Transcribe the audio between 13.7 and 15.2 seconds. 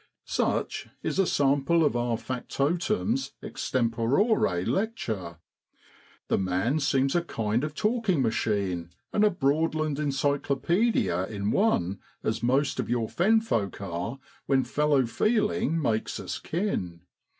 are when fellow